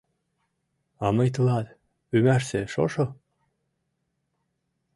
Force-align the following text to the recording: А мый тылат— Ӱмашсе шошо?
А 1.05 1.05
мый 1.15 1.29
тылат— 1.33 1.67
Ӱмашсе 2.15 2.61
шошо? 2.73 3.05